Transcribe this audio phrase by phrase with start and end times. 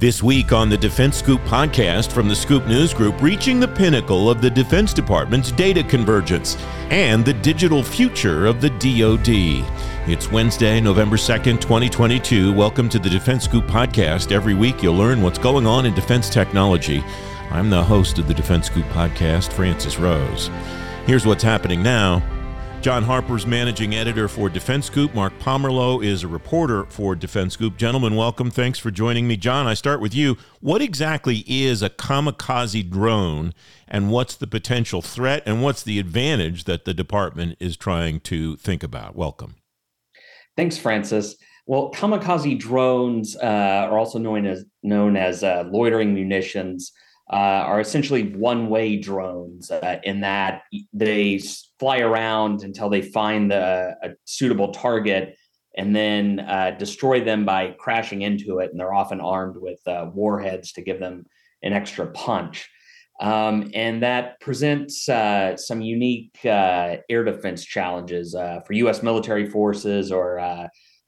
[0.00, 4.30] This week on the Defense Scoop podcast from the Scoop News Group, reaching the pinnacle
[4.30, 6.56] of the Defense Department's data convergence
[6.90, 9.66] and the digital future of the DoD.
[10.08, 12.52] It's Wednesday, November 2nd, 2022.
[12.52, 14.30] Welcome to the Defense Scoop podcast.
[14.30, 17.02] Every week you'll learn what's going on in defense technology.
[17.50, 20.48] I'm the host of the Defense Scoop podcast, Francis Rose.
[21.06, 22.22] Here's what's happening now.
[22.80, 25.12] John Harper's managing editor for Defense Scoop.
[25.12, 27.76] Mark Pomerleau is a reporter for Defense Scoop.
[27.76, 28.52] Gentlemen, welcome.
[28.52, 29.36] Thanks for joining me.
[29.36, 30.36] John, I start with you.
[30.60, 33.52] What exactly is a kamikaze drone,
[33.88, 38.56] and what's the potential threat, and what's the advantage that the department is trying to
[38.58, 39.16] think about?
[39.16, 39.56] Welcome.
[40.56, 41.34] Thanks, Francis.
[41.66, 46.92] Well, kamikaze drones uh, are also known as known as uh, loitering munitions
[47.30, 51.38] uh, are essentially one-way drones uh, in that they
[51.78, 55.36] fly around until they find the, a suitable target
[55.76, 58.70] and then uh, destroy them by crashing into it.
[58.70, 61.26] And they're often armed with uh, warheads to give them
[61.62, 62.68] an extra punch.
[63.20, 69.02] Um, and that presents uh, some unique uh, air defense challenges for U.S.
[69.02, 70.38] military forces or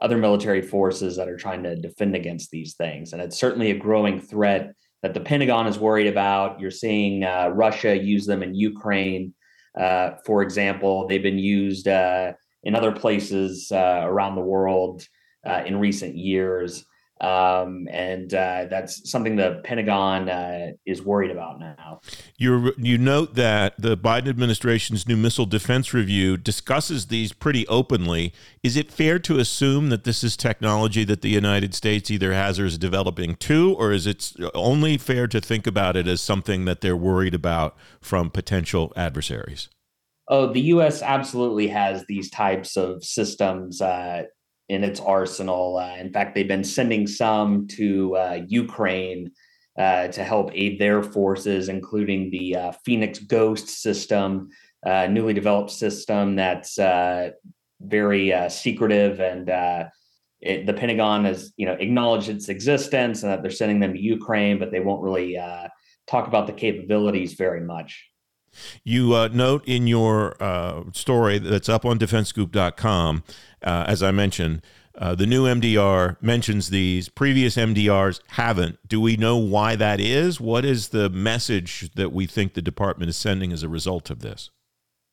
[0.00, 3.12] other military forces that are trying to defend against these things.
[3.12, 6.60] And it's certainly a growing threat that the Pentagon is worried about.
[6.60, 9.34] You're seeing uh, Russia use them in Ukraine,
[9.78, 11.06] uh, for example.
[11.06, 12.32] They've been used uh,
[12.64, 15.06] in other places uh, around the world
[15.46, 16.84] uh, in recent years.
[17.20, 22.00] Um, and uh, that's something the Pentagon uh, is worried about now.
[22.38, 28.32] You you note that the Biden administration's new missile defense review discusses these pretty openly.
[28.62, 32.58] Is it fair to assume that this is technology that the United States either has
[32.58, 36.64] or is developing too, or is it only fair to think about it as something
[36.64, 39.68] that they're worried about from potential adversaries?
[40.28, 41.02] Oh, the U.S.
[41.02, 43.82] absolutely has these types of systems.
[43.82, 44.22] Uh,
[44.70, 45.78] in its arsenal.
[45.78, 49.32] Uh, in fact, they've been sending some to uh, Ukraine
[49.76, 54.48] uh, to help aid their forces, including the uh, Phoenix Ghost system,
[54.86, 56.76] uh, newly developed system that's
[57.80, 59.50] very secretive and.
[60.42, 64.00] It, the Pentagon has, you know, acknowledged its existence and that they're sending them to
[64.00, 65.36] Ukraine, but they won't really
[66.06, 68.09] talk about the capabilities very much.
[68.84, 73.22] You uh, note in your uh, story that's up on defensescoop.com,
[73.62, 74.62] uh, as I mentioned,
[74.98, 77.08] uh, the new MDR mentions these.
[77.08, 78.78] Previous MDRs haven't.
[78.86, 80.40] Do we know why that is?
[80.40, 84.20] What is the message that we think the department is sending as a result of
[84.20, 84.50] this?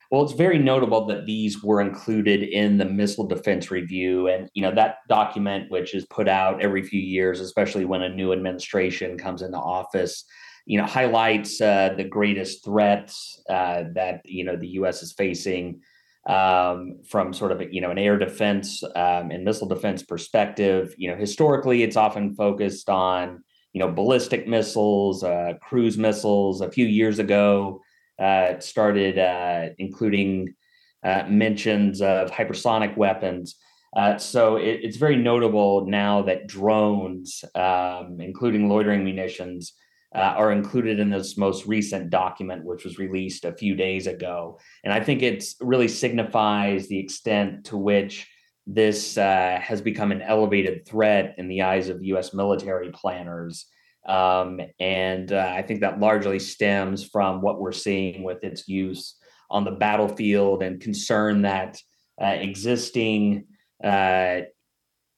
[0.09, 4.62] Well, it's very notable that these were included in the missile defense review, and you
[4.62, 9.18] know that document, which is put out every few years, especially when a new administration
[9.18, 10.24] comes into office,
[10.67, 15.01] you know, highlights uh, the greatest threats uh, that you know the U.S.
[15.01, 15.79] is facing
[16.28, 20.94] um, from sort of you know an air defense um, and missile defense perspective.
[20.97, 26.59] You know, historically, it's often focused on you know ballistic missiles, uh, cruise missiles.
[26.59, 27.81] A few years ago,
[28.19, 30.53] uh, started uh, including
[31.01, 33.56] uh, mentions of hypersonic weapons.
[33.95, 39.72] Uh, so it, it's very notable now that drones, um, including loitering munitions,
[40.16, 44.59] uh, are included in this most recent document, which was released a few days ago.
[44.84, 48.28] And I think it really signifies the extent to which
[48.66, 53.66] this uh, has become an elevated threat in the eyes of US military planners.
[54.07, 59.16] Um, and uh, I think that largely stems from what we're seeing with its use
[59.50, 61.81] on the battlefield and concern that
[62.22, 63.45] uh, existing
[63.84, 64.41] uh,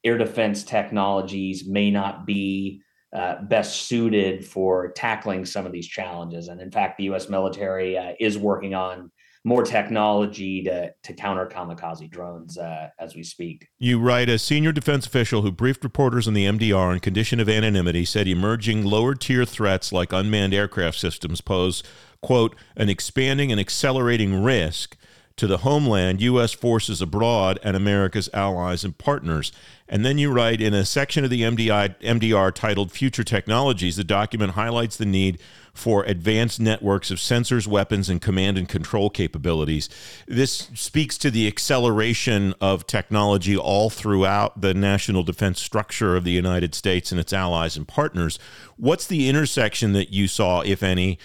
[0.04, 2.82] air defense technologies may not be
[3.14, 6.48] uh, best suited for tackling some of these challenges.
[6.48, 7.30] And in fact, the U.S.
[7.30, 9.12] military uh, is working on
[9.46, 13.68] more technology to, to counter kamikaze drones uh, as we speak.
[13.78, 17.48] You write a senior defense official who briefed reporters on the MDR on condition of
[17.48, 21.84] anonymity said emerging lower tier threats like unmanned aircraft systems pose,
[22.22, 24.98] quote, an expanding and accelerating risk
[25.40, 26.52] to the homeland, U.S.
[26.52, 29.54] forces abroad, and America's allies and partners.
[29.88, 34.04] And then you write in a section of the MDI, MDR titled Future Technologies, the
[34.04, 35.40] document highlights the need
[35.74, 39.88] for advanced networks of sensors, weapons, and command and control capabilities.
[40.28, 46.32] This speaks to the acceleration of technology all throughout the national defense structure of the
[46.32, 48.40] United States and its allies and partners.
[48.76, 51.18] What's the intersection that you saw, if any,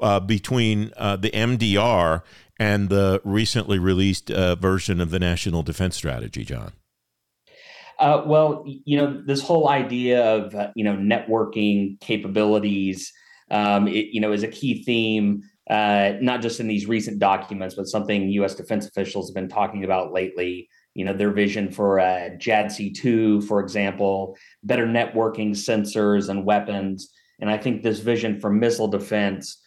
[0.00, 2.22] uh, between uh, the MDR
[2.58, 6.72] and the recently released uh, version of the National Defense Strategy, John?
[7.98, 13.12] Uh, well, you know, this whole idea of uh, you know networking capabilities,
[13.50, 17.74] um, it, you know, is a key theme, uh, not just in these recent documents,
[17.74, 18.54] but something U.S.
[18.54, 20.68] defense officials have been talking about lately.
[20.94, 27.10] you know their vision for uh, JADC2, for example, better networking sensors and weapons,
[27.40, 29.60] and I think this vision for missile defense,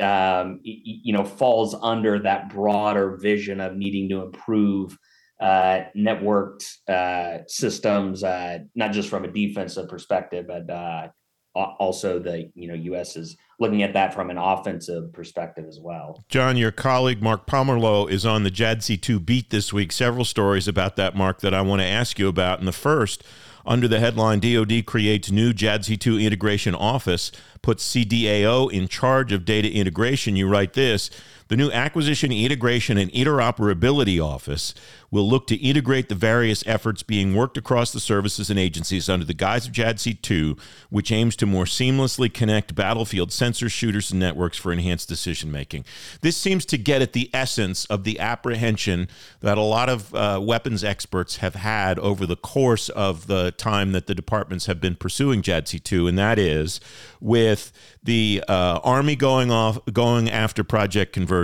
[0.00, 4.96] um, you know, falls under that broader vision of needing to improve
[5.40, 11.08] uh, networked uh, systems, uh, not just from a defensive perspective, but uh,
[11.54, 13.16] also the you know U.S.
[13.16, 16.24] is looking at that from an offensive perspective as well.
[16.28, 19.92] John, your colleague Mark Pomerleau is on the JADC2 beat this week.
[19.92, 22.58] Several stories about that, Mark, that I want to ask you about.
[22.58, 23.22] And the first,
[23.64, 27.32] under the headline DoD creates new JADC2 integration office,
[27.62, 30.36] puts CDAO in charge of data integration.
[30.36, 31.10] You write this.
[31.52, 34.72] The new Acquisition, Integration, and Interoperability Office
[35.10, 39.26] will look to integrate the various efforts being worked across the services and agencies under
[39.26, 40.58] the guise of JADC2,
[40.88, 45.84] which aims to more seamlessly connect battlefield sensors, shooters, and networks for enhanced decision making.
[46.22, 49.06] This seems to get at the essence of the apprehension
[49.40, 53.92] that a lot of uh, weapons experts have had over the course of the time
[53.92, 56.80] that the departments have been pursuing JADC2, and that is
[57.20, 57.70] with
[58.02, 61.41] the uh, Army going off, going after Project Convergence,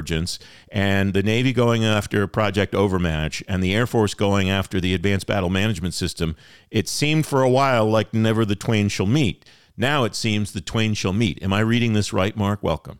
[0.70, 5.26] and the Navy going after Project Overmatch, and the Air Force going after the Advanced
[5.26, 6.36] Battle Management System,
[6.70, 9.44] it seemed for a while like never the twain shall meet.
[9.76, 11.42] Now it seems the twain shall meet.
[11.42, 12.62] Am I reading this right, Mark?
[12.62, 12.98] Welcome.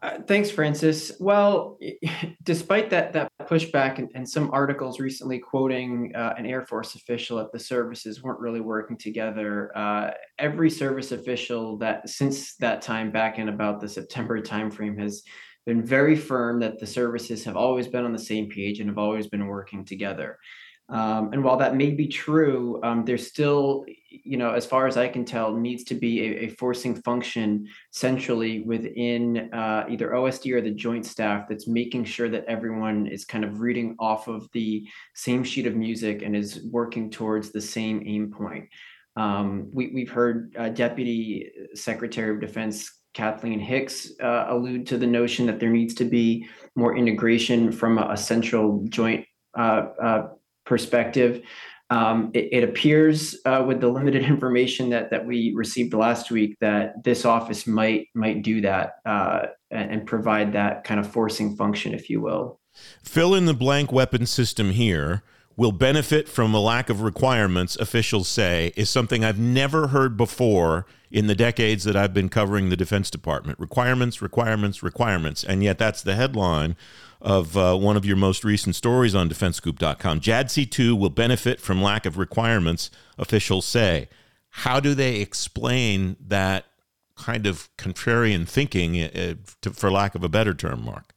[0.00, 1.12] Uh, thanks, Francis.
[1.18, 1.78] Well,
[2.42, 7.38] despite that that pushback and, and some articles recently quoting uh, an Air Force official
[7.38, 13.10] that the services weren't really working together, uh, every service official that since that time
[13.10, 15.22] back in about the September timeframe has
[15.66, 18.98] been very firm that the services have always been on the same page and have
[18.98, 20.38] always been working together.
[20.90, 24.96] Um, and while that may be true, um, there's still, you know, as far as
[24.96, 30.54] I can tell, needs to be a, a forcing function centrally within uh, either OSD
[30.54, 34.48] or the joint staff that's making sure that everyone is kind of reading off of
[34.54, 38.66] the same sheet of music and is working towards the same aim point.
[39.14, 45.06] Um, we, have heard uh, Deputy Secretary of Defense Kathleen Hicks uh, allude to the
[45.06, 46.46] notion that there needs to be
[46.76, 49.26] more integration from a, a central joint
[49.56, 50.28] uh, uh,
[50.64, 51.42] perspective.
[51.90, 56.56] Um, it, it, appears uh, with the limited information that that we received last week
[56.60, 61.94] that this office might might do that uh, and provide that kind of forcing function,
[61.94, 62.60] if you will.
[63.02, 65.22] Fill in the blank weapon system here
[65.58, 70.86] will benefit from a lack of requirements, officials say, is something I've never heard before
[71.10, 73.58] in the decades that I've been covering the Defense Department.
[73.58, 75.42] Requirements, requirements, requirements.
[75.42, 76.76] And yet that's the headline
[77.20, 80.20] of uh, one of your most recent stories on defensescoop.com.
[80.20, 84.08] JADC2 will benefit from lack of requirements, officials say.
[84.50, 86.66] How do they explain that
[87.16, 91.16] kind of contrarian thinking, uh, to, for lack of a better term, Mark?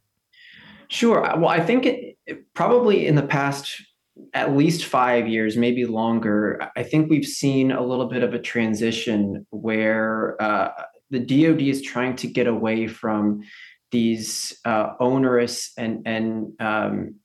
[0.88, 1.22] Sure.
[1.22, 3.84] Well, I think it, it probably in the past
[4.34, 8.40] at least five years, maybe longer, I think we've seen a little bit of a
[8.40, 10.72] transition where uh,
[11.10, 13.42] the DoD is trying to get away from
[13.92, 17.16] these uh, onerous and and um,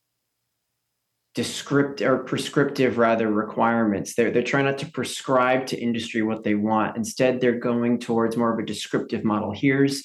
[1.34, 4.14] descriptive or prescriptive rather requirements.
[4.14, 6.96] They're they're trying not to prescribe to industry what they want.
[6.96, 9.52] Instead, they're going towards more of a descriptive model.
[9.52, 10.02] Here's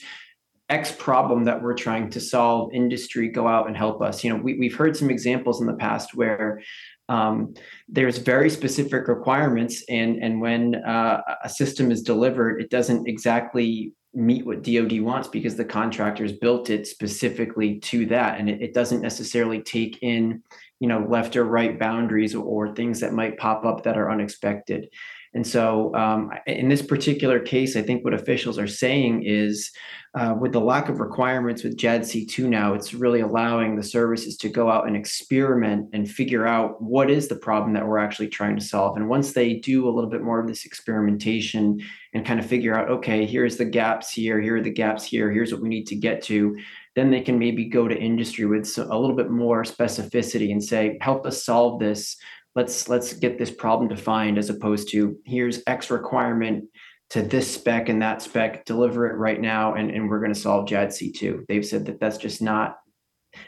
[0.72, 4.24] X problem that we're trying to solve, industry go out and help us.
[4.24, 6.62] You know, we, we've heard some examples in the past where
[7.10, 7.54] um,
[7.90, 13.94] there's very specific requirements, and and when uh, a system is delivered, it doesn't exactly
[14.14, 18.74] meet what DoD wants because the contractors built it specifically to that, and it, it
[18.74, 20.42] doesn't necessarily take in,
[20.80, 24.10] you know, left or right boundaries or, or things that might pop up that are
[24.10, 24.88] unexpected.
[25.34, 29.72] And so, um, in this particular case, I think what officials are saying is
[30.14, 34.50] uh, with the lack of requirements with JADC2 now, it's really allowing the services to
[34.50, 38.58] go out and experiment and figure out what is the problem that we're actually trying
[38.58, 38.98] to solve.
[38.98, 41.80] And once they do a little bit more of this experimentation
[42.14, 45.32] and kind of figure out, okay, here's the gaps here, here are the gaps here,
[45.32, 46.58] here's what we need to get to,
[46.96, 50.98] then they can maybe go to industry with a little bit more specificity and say,
[51.00, 52.18] help us solve this
[52.56, 56.66] let's let's get this problem defined as opposed to here's x requirement
[57.10, 60.40] to this spec and that spec deliver it right now and, and we're going to
[60.40, 62.78] solve JADC2 they've said that that's just not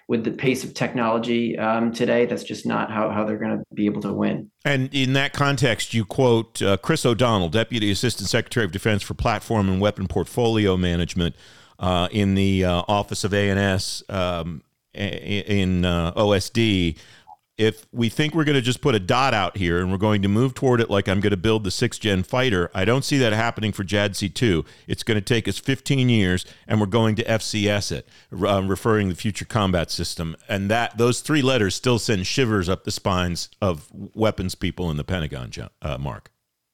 [0.07, 3.63] with the pace of technology um, today that's just not how, how they're going to
[3.73, 4.49] be able to win.
[4.63, 9.13] And in that context you quote uh, chris o'donnell deputy assistant secretary of defense for
[9.13, 11.35] platform and weapon portfolio management
[11.79, 16.59] uh, in the uh, office of A&S um, in uh, osd
[17.57, 20.23] if we think we're going to just put a dot out here and we're going
[20.23, 23.05] to move toward it like I'm going to build the sixth gen fighter, I don't
[23.05, 24.65] see that happening for JADC2.
[24.87, 28.09] It's going to take us 15 years and we're going to FCS it,
[28.47, 30.35] um, referring the Future Combat System.
[30.49, 34.97] And that those three letters still send shivers up the spines of weapons people in
[34.97, 36.31] the Pentagon, uh, Mark.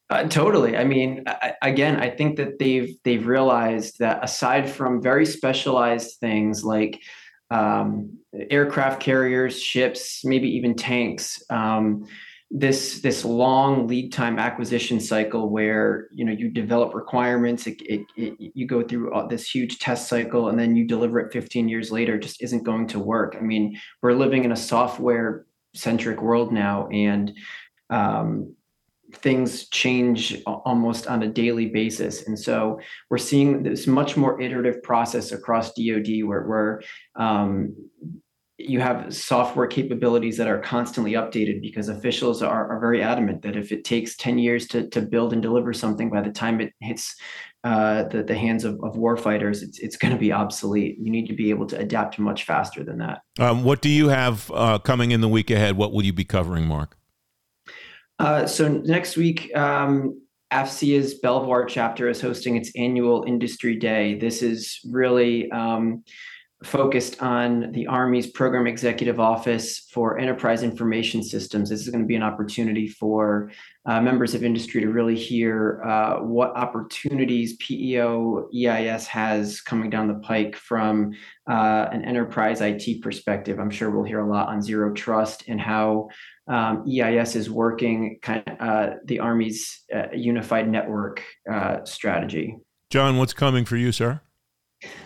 [0.09, 0.75] Uh, totally.
[0.75, 6.19] I mean, I, again, I think that they've they've realized that aside from very specialized
[6.19, 6.99] things like
[7.49, 8.17] um,
[8.51, 11.41] aircraft carriers, ships, maybe even tanks.
[11.49, 12.05] Um,
[12.51, 18.01] this this long lead time acquisition cycle where you know you develop requirements it, it,
[18.15, 21.91] it, you go through this huge test cycle and then you deliver it 15 years
[21.91, 26.51] later just isn't going to work i mean we're living in a software centric world
[26.51, 27.33] now and
[27.91, 28.55] um,
[29.13, 32.27] things change almost on a daily basis.
[32.27, 36.81] And so we're seeing this much more iterative process across DoD where,
[37.15, 37.75] um,
[38.59, 43.55] you have software capabilities that are constantly updated because officials are, are very adamant that
[43.55, 46.73] if it takes 10 years to, to build and deliver something by the time it
[46.81, 47.15] hits
[47.63, 50.97] uh, the, the hands of, of warfighters, it's, it's going to be obsolete.
[50.99, 53.21] You need to be able to adapt much faster than that.
[53.39, 55.77] Um, what do you have uh, coming in the week ahead?
[55.77, 56.98] What will you be covering, Mark?
[58.19, 60.21] Uh, so next week, um,
[60.51, 64.15] Belvoir chapter is hosting its annual industry day.
[64.15, 66.03] This is really um,
[66.63, 71.69] focused on the Army's Program Executive Office for Enterprise Information Systems.
[71.69, 73.49] This is going to be an opportunity for
[73.85, 80.09] uh, members of industry to really hear uh, what opportunities PEO EIS has coming down
[80.09, 81.13] the pike from
[81.49, 83.57] uh, an enterprise IT perspective.
[83.57, 86.09] I'm sure we'll hear a lot on zero trust and how
[86.49, 92.57] um, EIS is working kind of uh, the Army's uh, unified network uh, strategy.
[92.89, 94.21] John, what's coming for you, sir?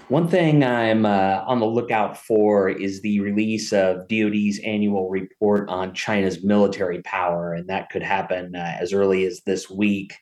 [0.07, 5.67] One thing I'm uh, on the lookout for is the release of DoD's annual report
[5.67, 10.13] on China's military power, and that could happen uh, as early as this week.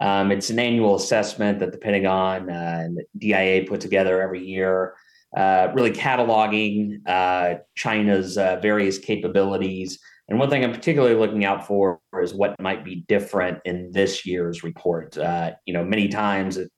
[0.00, 4.44] Um, it's an annual assessment that the Pentagon uh, and the DIA put together every
[4.44, 4.94] year,
[5.36, 9.98] uh, really cataloging uh, China's uh, various capabilities.
[10.28, 14.26] And one thing I'm particularly looking out for is what might be different in this
[14.26, 15.16] year's report.
[15.66, 16.70] you know, many times it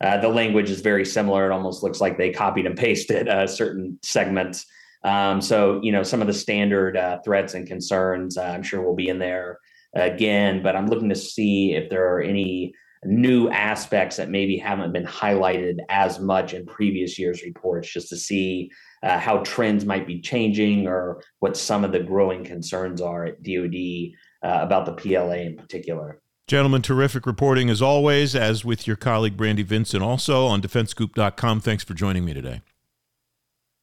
[0.00, 1.46] uh, the language is very similar.
[1.46, 4.64] It almost looks like they copied and pasted uh, certain segments.
[5.04, 8.82] Um, so, you know, some of the standard uh, threats and concerns, uh, I'm sure
[8.82, 9.58] will be in there
[9.94, 12.74] again, but I'm looking to see if there are any
[13.04, 18.16] new aspects that maybe haven't been highlighted as much in previous years' reports, just to
[18.16, 18.70] see
[19.02, 23.42] uh, how trends might be changing or what some of the growing concerns are at
[23.42, 24.12] DoD
[24.42, 26.20] uh, about the PLA in particular.
[26.46, 31.60] Gentlemen, terrific reporting as always, as with your colleague Brandi Vincent also on defensescoop.com.
[31.60, 32.62] Thanks for joining me today.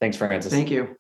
[0.02, 0.52] Thanks, Francis.
[0.52, 0.96] Thank you.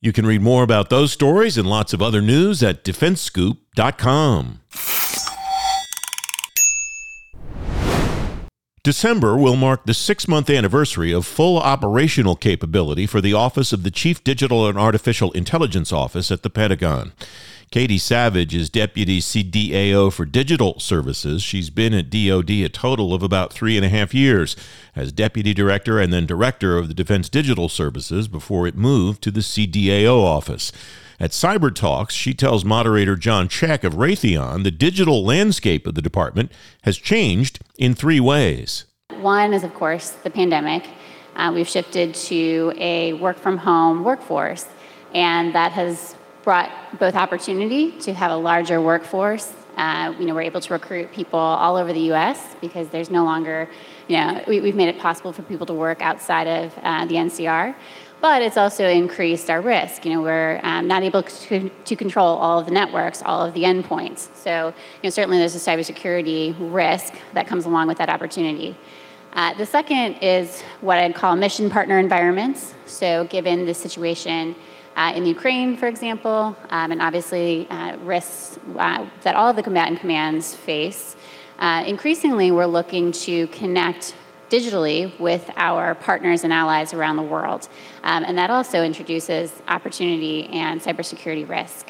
[0.00, 4.60] You can read more about those stories and lots of other news at defensescoop.com.
[8.84, 13.84] December will mark the six month anniversary of full operational capability for the Office of
[13.84, 17.12] the Chief Digital and Artificial Intelligence Office at the Pentagon.
[17.70, 21.44] Katie Savage is Deputy CDAO for Digital Services.
[21.44, 24.56] She's been at DoD a total of about three and a half years
[24.96, 29.30] as Deputy Director and then Director of the Defense Digital Services before it moved to
[29.30, 30.72] the CDAO office.
[31.22, 36.02] At Cyber Talks, she tells moderator John Check of Raytheon the digital landscape of the
[36.02, 36.50] department
[36.82, 38.86] has changed in three ways.
[39.20, 40.84] One is, of course, the pandemic.
[41.36, 44.66] Uh, we've shifted to a work from home workforce,
[45.14, 49.52] and that has brought both opportunity to have a larger workforce.
[49.76, 52.56] Uh, you know, we're able to recruit people all over the U.S.
[52.60, 53.70] because there's no longer,
[54.08, 57.14] you know, we, have made it possible for people to work outside of uh, the
[57.14, 57.76] NCR.
[58.22, 60.04] But it's also increased our risk.
[60.04, 63.52] You know, we're um, not able to, to control all of the networks, all of
[63.52, 64.28] the endpoints.
[64.36, 68.76] So, you know, certainly there's a cybersecurity risk that comes along with that opportunity.
[69.32, 72.74] Uh, the second is what I'd call mission partner environments.
[72.86, 74.54] So, given the situation
[74.94, 79.64] uh, in Ukraine, for example, um, and obviously uh, risks uh, that all of the
[79.64, 81.16] combatant commands face.
[81.58, 84.14] Uh, increasingly, we're looking to connect
[84.52, 87.62] digitally with our partners and allies around the world.
[88.02, 91.88] Um, and that also introduces opportunity and cybersecurity risk.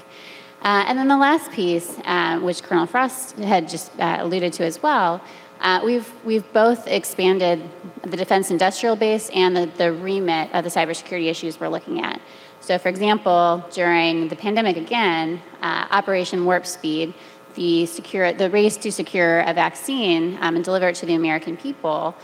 [0.63, 4.81] Uh, and then the last piece, uh, which Colonel Frost had just alluded to as
[4.81, 5.21] well,
[5.61, 7.61] uh, we've, we've both expanded
[8.03, 12.21] the defense industrial base and the, the remit of the cybersecurity issues we're looking at.
[12.61, 17.13] So, for example, during the pandemic again, uh, Operation Warp Speed,
[17.55, 21.57] the, secure, the race to secure a vaccine um, and deliver it to the American
[21.57, 22.15] people,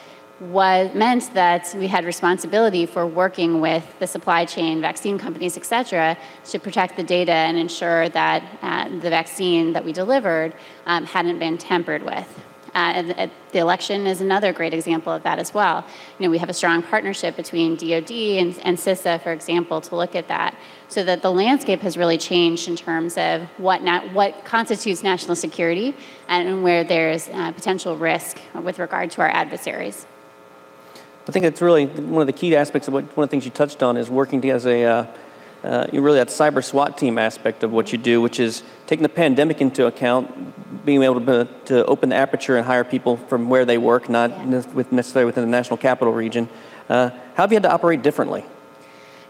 [0.41, 5.67] was meant that we had responsibility for working with the supply chain, vaccine companies, et
[5.67, 10.55] cetera, to protect the data and ensure that uh, the vaccine that we delivered
[10.87, 12.29] um, hadn't been tampered with.
[12.75, 15.85] Uh, uh, the election is another great example of that as well.
[16.19, 19.97] You know, we have a strong partnership between DoD and, and CISA, for example, to
[19.97, 20.55] look at that,
[20.89, 23.81] so that the landscape has really changed in terms of what
[24.13, 25.97] what constitutes national security
[26.29, 30.07] and where there's uh, potential risk with regard to our adversaries.
[31.29, 33.45] I think it's really one of the key aspects of what one of the things
[33.45, 35.07] you touched on is working as a uh,
[35.63, 39.11] uh, really that cyber SWAT team aspect of what you do, which is taking the
[39.11, 43.67] pandemic into account, being able to, to open the aperture and hire people from where
[43.67, 44.63] they work, not yeah.
[44.73, 46.49] with necessarily within the national capital region.
[46.89, 48.45] Uh, how have you had to operate differently?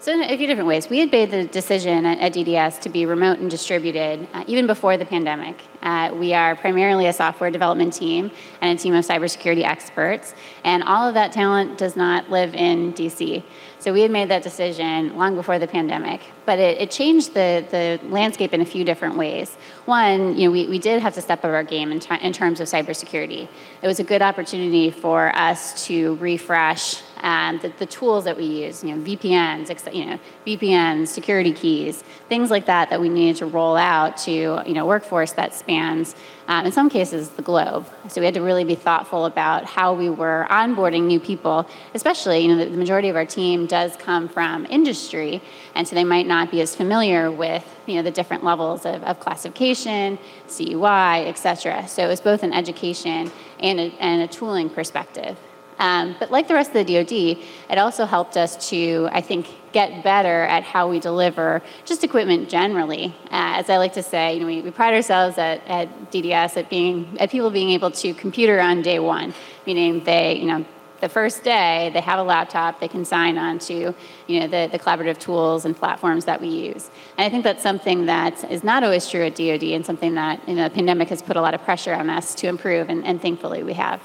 [0.01, 0.89] So, in a few different ways.
[0.89, 4.97] We had made the decision at, DDS to be remote and distributed uh, even before
[4.97, 5.61] the pandemic.
[5.83, 10.85] Uh, we are primarily a software development team and a team of cybersecurity experts, and
[10.85, 13.43] all of that talent does not live in DC.
[13.81, 17.65] So, we had made that decision long before the pandemic, but it, it changed the,
[17.71, 19.55] the landscape in a few different ways.
[19.85, 22.33] One, you know, we, we did have to step up our game in, t- in
[22.33, 23.49] terms of cybersecurity.
[23.81, 28.45] It was a good opportunity for us to refresh um, the, the, tools that we
[28.45, 33.37] use, you know, VPNs, you know, VPNs, security keys, things like that that we needed
[33.37, 36.15] to roll out to, you know, workforce that spans,
[36.49, 37.87] um, in some cases, the globe.
[38.09, 42.41] So we had to really be thoughtful about how we were onboarding new people, especially,
[42.41, 45.41] you know, the, the majority of our team does come from industry,
[45.75, 49.03] and so they might not be as familiar with, you know, the different levels of,
[49.05, 51.87] of classification, CUI, et cetera.
[51.87, 55.37] So it was both an education and a, and a tooling perspective.
[55.79, 59.47] Um, but like the rest of the DoD, it also helped us to, I think,
[59.73, 63.15] get better at how we deliver just equipment generally.
[63.27, 66.57] Uh, as I like to say, you know, we, we pride ourselves at, at DDS
[66.57, 69.35] at being at people being able to computer on day one,
[69.67, 70.65] meaning they, you know,
[71.01, 73.95] the first day they have a laptop they can sign on to
[74.27, 77.63] you know the, the collaborative tools and platforms that we use and i think that's
[77.63, 81.09] something that is not always true at dod and something that you know, the pandemic
[81.09, 84.01] has put a lot of pressure on us to improve and, and thankfully we have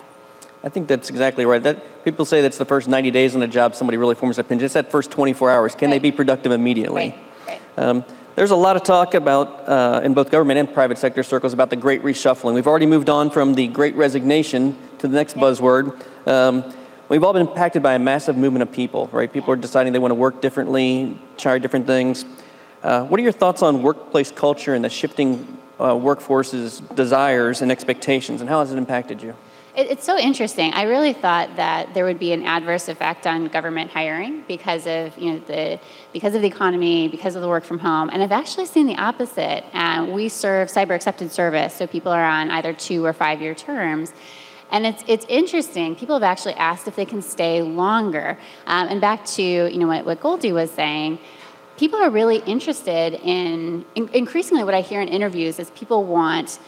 [0.63, 1.61] I think that's exactly right.
[1.61, 4.45] That people say that's the first 90 days on a job somebody really forms an
[4.45, 4.65] opinion.
[4.65, 5.75] It's that first 24 hours.
[5.75, 5.95] Can right.
[5.95, 7.15] they be productive immediately?
[7.47, 7.59] Right.
[7.77, 7.79] Right.
[7.79, 8.05] Um,
[8.35, 11.69] there's a lot of talk about uh, in both government and private sector circles about
[11.69, 12.55] the great reshuffling.
[12.55, 16.01] We've already moved on from the great resignation to the next buzzword.
[16.27, 16.73] Um,
[17.09, 19.31] we've all been impacted by a massive movement of people, right?
[19.31, 22.25] People are deciding they want to work differently, try different things.
[22.81, 27.71] Uh, what are your thoughts on workplace culture and the shifting uh, workforce's desires and
[27.71, 29.35] expectations, and how has it impacted you?
[29.75, 30.71] It, it's so interesting.
[30.73, 35.17] I really thought that there would be an adverse effect on government hiring because of
[35.17, 35.79] you know the
[36.11, 38.97] because of the economy, because of the work from home, and I've actually seen the
[38.97, 39.63] opposite.
[39.73, 43.55] Uh, we serve cyber excepted service, so people are on either two or five year
[43.55, 44.13] terms.
[44.71, 45.95] And it's, it's interesting.
[45.95, 48.39] People have actually asked if they can stay longer.
[48.65, 51.19] Um, and back to you know what, what Goldie was saying,
[51.77, 56.59] people are really interested in, in, increasingly what I hear in interviews is people want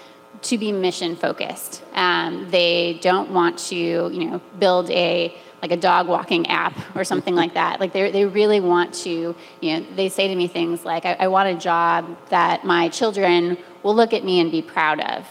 [0.46, 1.84] to be mission focused.
[1.94, 7.04] Um, they don't want to, you know, build a like a dog walking app or
[7.04, 7.80] something like that.
[7.80, 11.14] Like they they really want to, you know, they say to me things like, I,
[11.14, 15.26] I want a job that my children will look at me and be proud of.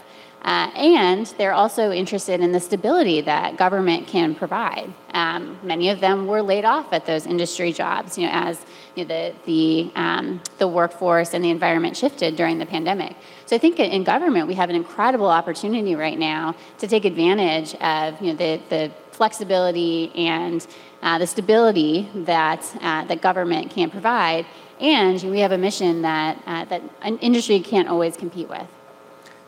[0.44, 4.92] Uh, and they're also interested in the stability that government can provide.
[5.14, 8.60] Um, many of them were laid off at those industry jobs, you know, as
[8.94, 13.16] you know, the the um, the workforce and the environment shifted during the pandemic.
[13.46, 17.74] So I think in government we have an incredible opportunity right now to take advantage
[17.76, 20.66] of you know the the flexibility and
[21.02, 24.44] uh, the stability that uh, that government can provide,
[24.78, 28.66] and we have a mission that uh, that an industry can't always compete with.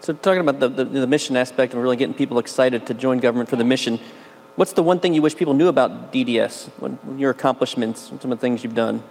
[0.00, 3.18] So, talking about the, the, the, mission aspect and really getting people excited to join
[3.18, 3.98] government for the mission,
[4.56, 8.38] what's the one thing you wish people knew about DDS, when, your accomplishments, some of
[8.38, 9.02] the things you've done?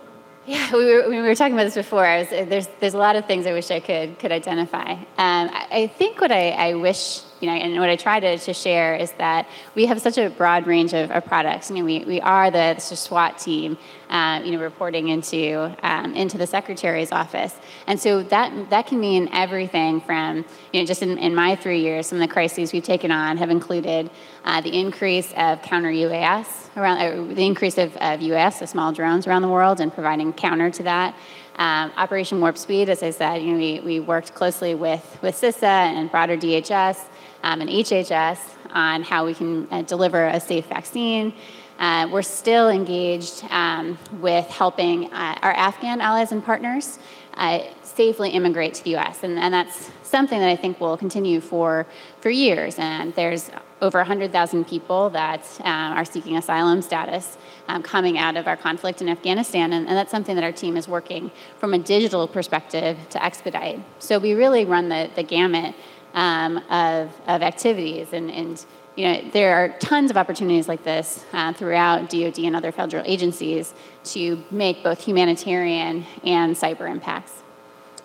[0.45, 2.03] Yeah, we were, we were talking about this before.
[2.03, 4.91] Was, there's, there's a lot of things I wish I could, could identify.
[4.91, 8.37] Um, I, I, think what I, I wish you know, and what I try to,
[8.39, 11.69] to share is that we have such a broad range of, of products.
[11.69, 13.77] You know, we, we are the, the SWAT team,
[14.09, 17.55] uh, you know, reporting into um, into the secretary's office,
[17.85, 21.81] and so that that can mean everything from you know, just in, in my three
[21.81, 24.09] years, some of the crises we've taken on have included
[24.43, 28.91] uh, the increase of counter UAS around uh, the increase of, of UAS, the small
[28.91, 31.15] drones around the world, and providing counter to that.
[31.57, 35.39] Um, Operation Warp Speed, as I said, you know, we, we worked closely with, with
[35.39, 37.05] CISA and broader DHS
[37.45, 38.39] um, and HHS
[38.71, 41.31] on how we can uh, deliver a safe vaccine.
[41.77, 46.97] Uh, we're still engaged um, with helping uh, our Afghan allies and partners
[47.35, 51.41] uh, safely immigrate to the U.S., and, and, that's something that I think will continue
[51.41, 51.85] for
[52.21, 52.75] for years.
[52.79, 58.47] And there's over 100,000 people that um, are seeking asylum status um, coming out of
[58.47, 59.73] our conflict in Afghanistan.
[59.73, 63.83] And, and, that's something that our team is working from a digital perspective to expedite.
[63.99, 65.75] So we really run the, the gamut
[66.15, 68.13] um, of, of activities.
[68.13, 72.55] And, and, you know, there are tons of opportunities like this uh, throughout DoD and
[72.55, 73.73] other federal agencies
[74.05, 77.43] to make both humanitarian and cyber impacts.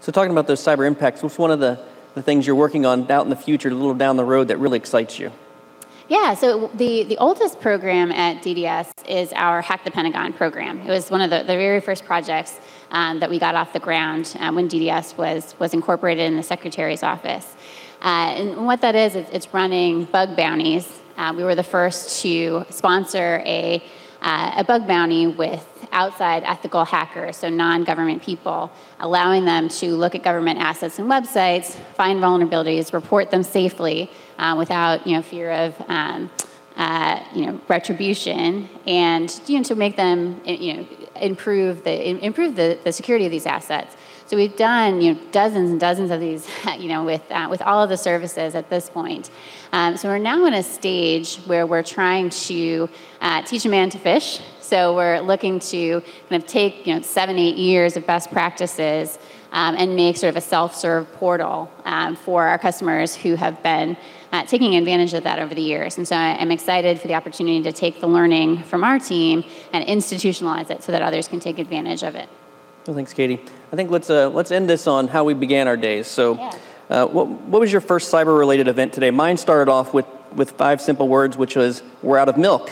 [0.01, 1.79] So talking about those cyber impacts, what's one of the,
[2.15, 4.59] the things you're working on out in the future, a little down the road that
[4.59, 5.31] really excites you?
[6.09, 10.81] Yeah, so the, the oldest program at DDS is our Hack the Pentagon program.
[10.81, 12.59] It was one of the, the very first projects
[12.91, 16.43] um, that we got off the ground um, when DDS was, was incorporated in the
[16.43, 17.55] Secretary's office.
[18.03, 20.89] Uh, and what that is, it's, running bug bounties.
[21.19, 23.83] Uh, we were the first to sponsor a,
[24.23, 29.95] uh, a bug bounty with outside ethical hackers, so non government people, allowing them to
[29.97, 35.23] look at government assets and websites, find vulnerabilities, report them safely uh, without you know,
[35.23, 36.31] fear of um,
[36.77, 40.87] uh, you know, retribution, and you know, to make them you know,
[41.17, 43.95] improve, the, improve the, the security of these assets.
[44.31, 47.61] So we've done you know, dozens and dozens of these, you know, with, uh, with
[47.63, 49.29] all of the services at this point.
[49.73, 52.89] Um, so we're now in a stage where we're trying to
[53.21, 54.39] uh, teach a man to fish.
[54.61, 59.19] So we're looking to kind of take you know, seven, eight years of best practices
[59.51, 63.97] um, and make sort of a self-serve portal um, for our customers who have been
[64.31, 65.99] uh, taking advantage of that over the years.
[65.99, 69.85] And so I'm excited for the opportunity to take the learning from our team and
[69.89, 72.29] institutionalize it so that others can take advantage of it.
[72.87, 73.41] Well, thanks, Katie.
[73.73, 76.07] I think let's uh, let's end this on how we began our days.
[76.07, 76.55] So, yeah.
[76.89, 79.11] uh, what what was your first cyber-related event today?
[79.11, 82.71] Mine started off with with five simple words, which was "We're out of milk."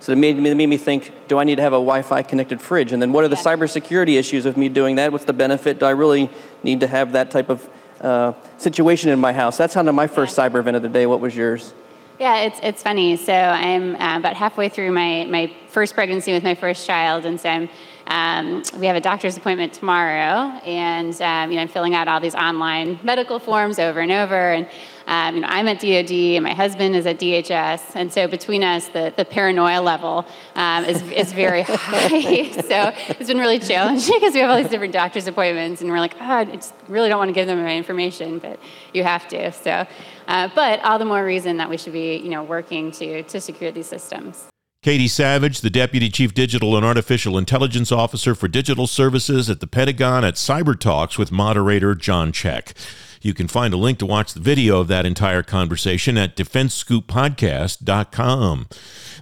[0.00, 2.58] So it made, it made me think, do I need to have a Wi-Fi connected
[2.58, 2.92] fridge?
[2.92, 3.42] And then what are the yeah.
[3.42, 5.12] cybersecurity issues of me doing that?
[5.12, 5.78] What's the benefit?
[5.78, 6.30] Do I really
[6.62, 7.68] need to have that type of
[8.00, 9.58] uh, situation in my house?
[9.58, 10.48] That's kind of my first yeah.
[10.48, 11.04] cyber event of the day.
[11.04, 11.74] What was yours?
[12.18, 13.18] Yeah, it's, it's funny.
[13.18, 17.38] So I'm uh, about halfway through my, my first pregnancy with my first child, and
[17.38, 17.68] so I'm
[18.10, 22.18] um, we have a doctor's appointment tomorrow, and um, you know, I'm filling out all
[22.18, 24.52] these online medical forms over and over.
[24.52, 24.68] And
[25.06, 28.64] um, you know, I'm at DoD, and my husband is at DHS, and so between
[28.64, 32.50] us, the, the paranoia level um, is, is very high.
[32.50, 36.00] so it's been really challenging because we have all these different doctor's appointments, and we're
[36.00, 38.58] like, oh, I just really don't want to give them my information, but
[38.92, 39.52] you have to.
[39.52, 39.86] So,
[40.26, 43.40] uh, but all the more reason that we should be, you know, working to to
[43.40, 44.50] secure these systems.
[44.82, 49.66] Katie Savage, the Deputy Chief Digital and Artificial Intelligence Officer for Digital Services at the
[49.66, 52.72] Pentagon at Cyber Talks with moderator John Check.
[53.20, 58.68] You can find a link to watch the video of that entire conversation at defense-scoop-podcast.com.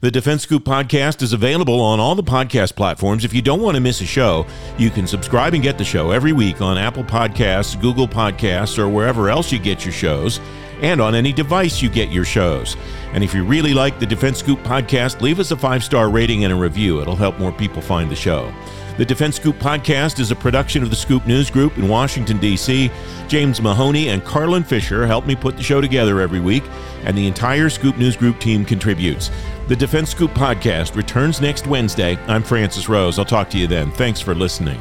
[0.01, 3.25] The Defense Scoop podcast is available on all the podcast platforms.
[3.25, 4.47] If you don't want to miss a show,
[4.79, 8.88] you can subscribe and get the show every week on Apple Podcasts, Google Podcasts, or
[8.88, 10.38] wherever else you get your shows
[10.81, 12.77] and on any device you get your shows.
[13.12, 16.45] And if you really like the Defense Scoop podcast, leave us a five star rating
[16.45, 17.01] and a review.
[17.01, 18.53] It'll help more people find the show.
[18.99, 22.91] The Defense Scoop podcast is a production of the Scoop News Group in Washington, D.C.
[23.29, 26.64] James Mahoney and Carlin Fisher help me put the show together every week,
[27.05, 29.31] and the entire Scoop News Group team contributes.
[29.69, 32.17] The Defense Scoop podcast returns next Wednesday.
[32.27, 33.21] I'm Francis Rose.
[33.21, 33.93] I'll talk to you then.
[33.93, 34.81] Thanks for listening.